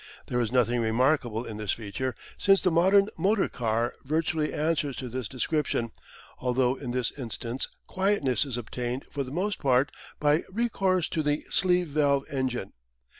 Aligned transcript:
There 0.29 0.39
is 0.39 0.51
nothing 0.51 0.81
remarkable 0.81 1.45
in 1.45 1.57
this 1.57 1.73
feature, 1.73 2.15
since 2.35 2.59
the 2.59 2.71
modern 2.71 3.09
motor 3.19 3.47
car 3.47 3.93
virtually 4.03 4.51
answers 4.51 4.95
to 4.95 5.09
this 5.09 5.27
description, 5.27 5.91
although 6.39 6.73
in 6.73 6.89
this 6.89 7.11
instance 7.11 7.67
quietness 7.85 8.43
is 8.43 8.57
obtained 8.57 9.05
for 9.11 9.23
the 9.23 9.29
most 9.29 9.59
part 9.59 9.91
by 10.19 10.41
recourse 10.51 11.07
to 11.09 11.21
the 11.21 11.41
sleeve 11.51 11.89
valve 11.89 12.23
engine. 12.31 12.73